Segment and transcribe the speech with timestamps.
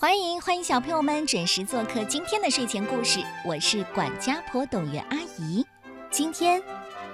[0.00, 5.66] 欢迎欢迎小朋友们准时做客今天的睡前故事，我是管家婆董月阿姨。
[6.08, 6.62] 今天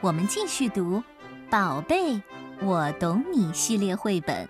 [0.03, 0.99] 我们继续读
[1.49, 2.21] 《宝贝，
[2.61, 4.47] 我懂你》系列绘本。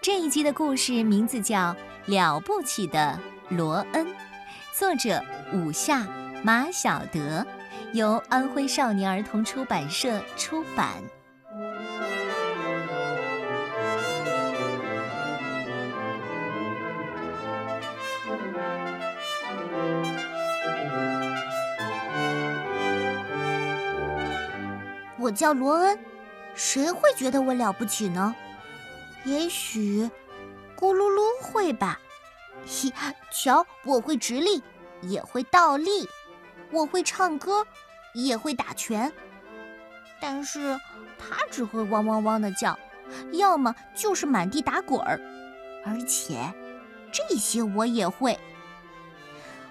[0.00, 1.72] 这一集的故事名字叫
[2.06, 3.16] 《了不起的
[3.48, 4.06] 罗恩》，
[4.76, 5.22] 作者
[5.52, 6.04] 武夏
[6.42, 7.46] 马晓德，
[7.92, 11.00] 由安徽少年儿童出版社出版。
[25.22, 25.96] 我叫罗恩，
[26.52, 28.34] 谁会觉得我了不起呢？
[29.24, 30.10] 也许，
[30.76, 32.00] 咕噜噜会吧。
[32.66, 32.92] 嘿，
[33.30, 34.60] 瞧，我会直立，
[35.00, 36.08] 也会倒立，
[36.72, 37.64] 我会唱歌，
[38.14, 39.12] 也会打拳。
[40.20, 40.76] 但是，
[41.16, 42.76] 它只会汪汪汪的叫，
[43.30, 45.20] 要么就是满地打滚儿。
[45.86, 46.52] 而且，
[47.12, 48.36] 这些我也会。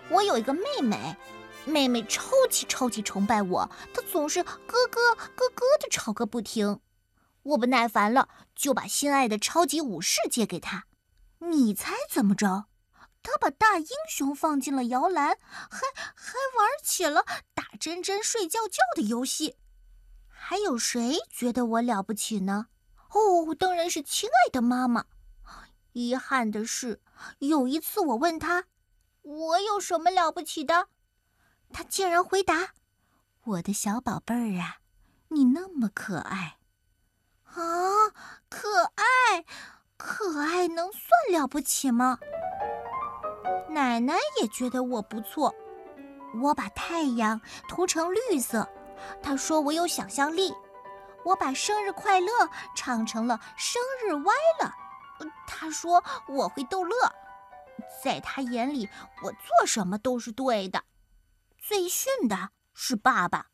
[0.08, 1.18] 我有一个妹妹。
[1.66, 6.80] 妹妹超级超级崇拜我，她总是咯咯咯咯的吵个不停。
[7.44, 10.86] 我不耐烦了，就把心爱的超级武士借给她。
[11.40, 12.66] 你猜怎么着？
[13.24, 19.58] 她把大英雄放进了摇篮，还还玩起了打针针、睡觉觉的游戏。
[20.28, 22.68] 还有谁觉得我了不起呢？
[23.12, 25.06] 哦，当然是亲爱的妈妈。
[25.94, 27.02] 遗憾的是，
[27.40, 28.66] 有一次我问她
[29.22, 30.88] ：“我有什么了不起的？”
[31.74, 32.70] 他竟然回答
[33.44, 34.78] ：“我的小宝贝儿啊，
[35.30, 36.58] 你那么可爱
[37.46, 37.62] 啊，
[38.50, 39.46] 可爱，
[39.98, 42.20] 可爱能算了不起吗？”
[43.70, 45.54] 奶奶也觉得我不错，
[46.42, 48.68] 我把太阳涂成绿色，
[49.24, 50.52] 她说我有想象力；
[51.24, 52.30] 我把生日快乐
[52.76, 54.74] 唱成了生日歪了，
[55.48, 56.96] 她说我会逗乐。
[58.04, 58.90] 在她眼里，
[59.24, 60.84] 我做什么都是对的。
[61.62, 63.52] 最逊的是爸爸，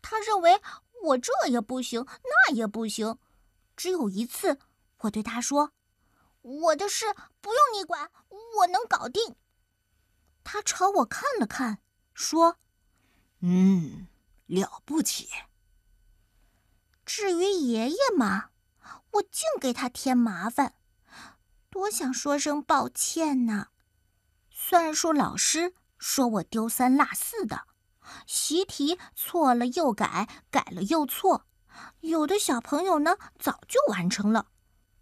[0.00, 0.62] 他认为
[1.02, 3.18] 我这也不行，那也不行。
[3.76, 4.58] 只有一次，
[4.98, 5.72] 我对他说
[6.40, 7.06] ：“我的事
[7.40, 8.10] 不用你管，
[8.58, 9.34] 我能搞定。”
[10.44, 11.78] 他朝我看了看，
[12.14, 12.56] 说
[13.42, 14.06] ：“嗯，
[14.46, 15.28] 了不起。”
[17.04, 18.50] 至于爷爷嘛，
[19.10, 20.74] 我净给他添麻烦，
[21.70, 23.68] 多想说声抱歉呢。
[24.48, 25.74] 算术老师。
[25.98, 27.62] 说我丢三落四的，
[28.26, 31.44] 习题错了又改，改了又错。
[32.00, 34.46] 有的小朋友呢早就完成了，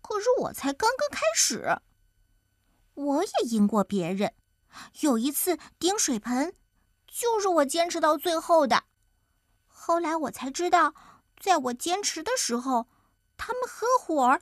[0.02, 1.80] 可是我才刚刚开始。
[2.94, 4.34] 我也赢过别人，
[5.00, 6.54] 有一次顶水盆，
[7.06, 8.84] 就是我坚持到最后的。
[9.66, 10.94] 后来我才知道，
[11.38, 12.88] 在我坚持的时候，
[13.36, 14.38] 他们合伙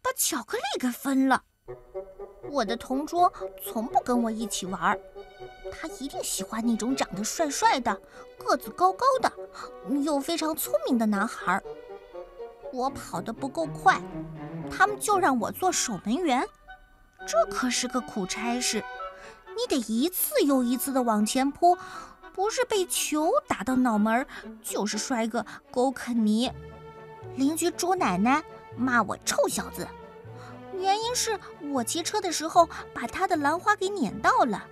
[0.00, 1.44] 把巧克力给分了。
[2.50, 3.30] 我的同桌
[3.62, 4.98] 从不跟我一起玩儿。
[5.70, 8.00] 他一定喜欢那种长得帅帅的、
[8.38, 9.32] 个子高高的、
[10.02, 11.62] 又非常聪明的男孩。
[12.72, 14.00] 我跑得不够快，
[14.70, 16.46] 他们就让我做守门员，
[17.26, 18.84] 这可是个苦差事。
[19.56, 21.76] 你得一次又一次地往前扑，
[22.34, 24.26] 不是被球打到脑门，
[24.62, 26.52] 就是摔个狗啃泥。
[27.36, 28.44] 邻居猪奶奶
[28.76, 29.88] 骂我臭小子，
[30.74, 31.38] 原因是
[31.72, 34.64] 我骑车的时候把她的兰花给碾到了。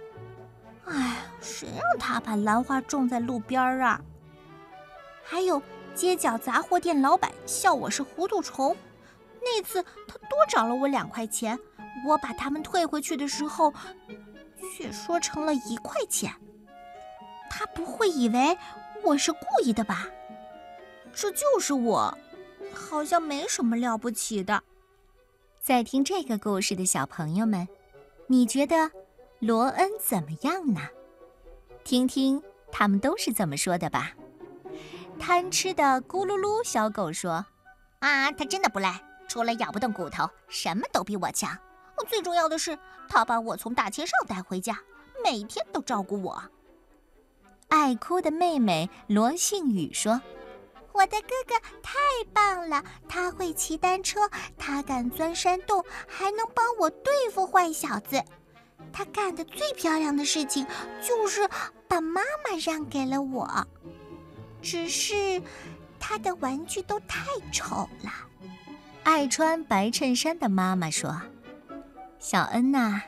[0.86, 4.00] 哎，谁让他把兰花种在路边儿啊？
[5.24, 5.60] 还有
[5.94, 8.76] 街角杂货店老板笑我是糊涂虫，
[9.40, 11.58] 那次他多找了我两块钱，
[12.06, 13.72] 我把他们退回去的时候，
[14.76, 16.32] 却说成了一块钱。
[17.50, 18.56] 他不会以为
[19.02, 20.06] 我是故意的吧？
[21.12, 22.16] 这就是我，
[22.72, 24.62] 好像没什么了不起的。
[25.60, 27.66] 在听这个故事的小朋友们，
[28.28, 28.92] 你觉得？
[29.38, 30.80] 罗恩怎么样呢？
[31.84, 32.42] 听听
[32.72, 34.12] 他们都是怎么说的吧。
[35.18, 37.44] 贪吃的咕噜噜小狗说
[38.00, 41.56] ：“啊，他真的不赖，除了咬不动骨头，什么都比我强。
[42.08, 42.78] 最重要的是，
[43.08, 44.78] 他把我从大街上带回家，
[45.22, 46.42] 每天都照顾我。”
[47.68, 50.20] 爱哭的妹妹罗幸雨说
[50.92, 51.98] ：“我的哥哥太
[52.32, 54.20] 棒了，他会骑单车，
[54.56, 58.22] 他敢钻山洞，还能帮我对付坏小子。”
[58.96, 60.66] 他干的最漂亮的事情
[61.06, 61.46] 就是
[61.86, 63.66] 把妈妈让给了我，
[64.62, 65.42] 只是
[66.00, 68.10] 他的玩具都太丑了。
[69.04, 71.20] 爱穿白衬衫的妈妈说
[72.18, 73.02] ：“小恩呐，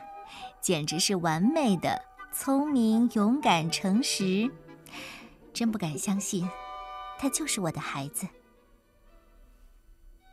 [0.61, 1.99] 简直是完美的，
[2.31, 4.47] 聪明、勇敢、诚实，
[5.55, 6.47] 真不敢相信，
[7.17, 8.27] 他就是我的孩子。”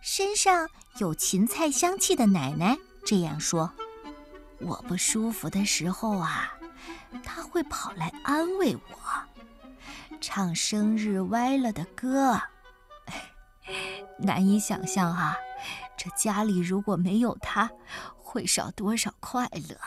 [0.04, 0.68] 身上
[0.98, 2.76] 有芹菜香气的奶奶
[3.06, 3.72] 这样说。
[4.60, 6.58] 我不舒服的时候啊，
[7.22, 8.82] 他会跑来安慰我，
[10.20, 12.40] 唱生日歪了的歌。
[14.18, 15.36] 难以想象啊，
[15.96, 17.70] 这家里如果没有他，
[18.16, 19.78] 会少多少快乐。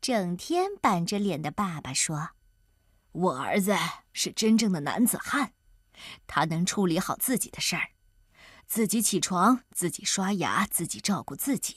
[0.00, 2.30] 整天板着脸的爸爸说
[3.12, 3.76] ：“我儿子
[4.12, 5.52] 是真正的男子汉，
[6.26, 7.90] 他能处理好自己的事儿，
[8.66, 11.76] 自己起床，自己刷牙，自己照顾自己，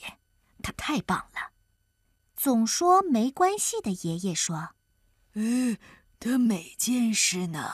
[0.62, 1.52] 他太棒了。”
[2.36, 4.74] 总说没关系的爷爷说
[5.32, 5.78] ：“呃，
[6.20, 7.72] 他每件事呢，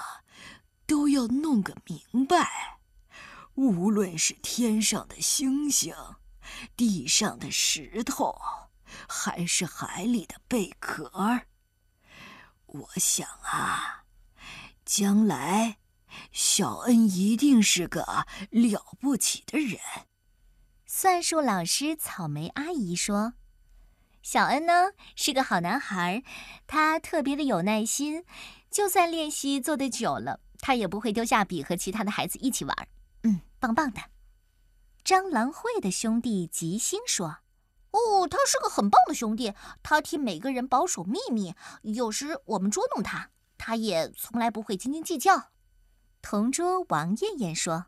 [0.87, 2.79] 都要弄个明白。
[3.55, 5.95] 无论是天上的星星，
[6.77, 8.41] 地上的石头，
[9.09, 11.11] 还是海里的贝壳
[12.67, 14.05] 我想啊，
[14.85, 15.79] 将来
[16.31, 19.81] 小恩一定是个了不起的人。”
[20.87, 23.35] 算术老师草莓阿姨说。
[24.23, 26.23] 小恩呢是个好男孩，
[26.67, 28.25] 他特别的有耐心，
[28.71, 32.89] 就算练习做的久了，他也不会丢下笔和其他的孩子一起玩。
[33.25, 34.01] 嗯，棒棒的。
[35.05, 37.39] 蟑螂会的兄弟吉星说
[37.91, 45.51] ：“哦，他是个很棒的兄弟，他替每个人保守秘密，有时我们捉弄他，他也从来不会斤斤计较。”
[46.23, 47.87] 同桌王艳艳说。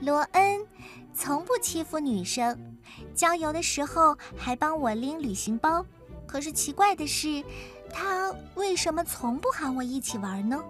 [0.00, 0.66] 罗恩
[1.14, 2.76] 从不欺负女生，
[3.14, 5.84] 郊游的时候还帮我拎旅行包。
[6.26, 7.42] 可是奇怪的是，
[7.90, 10.62] 他为什么从不喊我一起玩呢？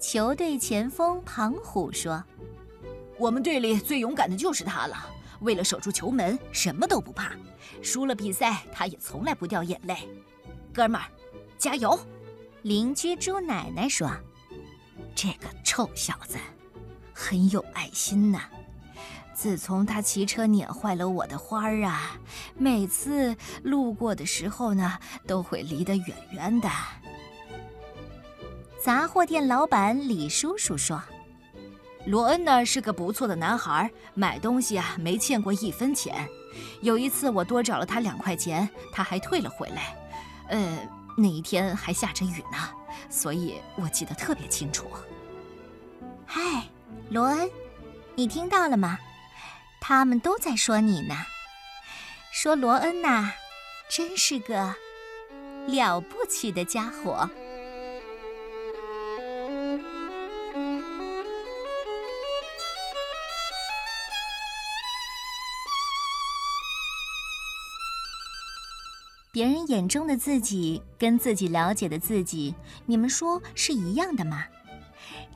[0.00, 2.22] 球队前锋庞虎说
[3.16, 4.96] ：“我们队里最勇敢的就是他了，
[5.40, 7.32] 为了守住球门，什么都不怕。
[7.80, 9.96] 输了比赛，他也从来不掉眼泪。
[10.74, 11.06] 哥们儿，
[11.56, 11.98] 加油！”
[12.62, 14.10] 邻居猪奶奶说
[15.14, 16.36] ：“这个臭小子。”
[17.18, 18.40] 很有爱心呐！
[19.32, 22.18] 自从他骑车碾坏了我的花儿啊，
[22.54, 26.68] 每次路过的时候呢，都会离得远远的。
[28.78, 31.02] 杂货店老板李叔叔说
[32.04, 36.28] ：“罗恩呢是个不错的男孩，买东西啊没欠过一分钱。
[36.82, 39.96] 有一次我多找了他两块钱，他还退了回来。
[40.48, 40.78] 呃，
[41.16, 42.58] 那一天还下着雨呢，
[43.08, 44.86] 所以我记得特别清楚。”
[46.26, 46.68] 嗨。
[47.10, 47.50] 罗恩，
[48.14, 48.98] 你听到了吗？
[49.80, 51.14] 他们都在说你呢，
[52.32, 53.32] 说罗恩呐，
[53.88, 54.74] 真是个
[55.66, 57.30] 了不起的家伙。
[69.30, 72.54] 别人眼中的自己跟自己了解的自己，
[72.86, 74.46] 你们说是一样的吗？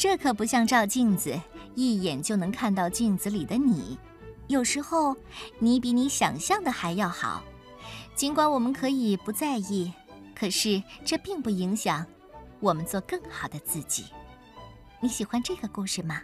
[0.01, 1.39] 这可不像照镜子。
[1.75, 3.99] 一眼就能看到镜子里的你，
[4.49, 5.15] 有时候
[5.59, 7.45] 你比你想象的还要好。
[8.15, 9.93] 尽管我们可以不在意，
[10.35, 12.07] 可是这并不影响
[12.61, 14.07] 我们做更好的自己。
[15.01, 16.23] 你喜欢这个故事吗？